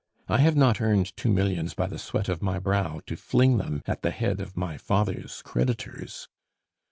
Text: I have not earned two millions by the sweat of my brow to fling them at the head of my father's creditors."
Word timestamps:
I 0.27 0.39
have 0.39 0.55
not 0.55 0.81
earned 0.81 1.15
two 1.15 1.29
millions 1.31 1.75
by 1.75 1.85
the 1.85 1.99
sweat 1.99 2.27
of 2.27 2.41
my 2.41 2.57
brow 2.57 3.01
to 3.05 3.15
fling 3.15 3.59
them 3.59 3.83
at 3.85 4.01
the 4.01 4.09
head 4.09 4.41
of 4.41 4.57
my 4.57 4.75
father's 4.79 5.43
creditors." 5.43 6.27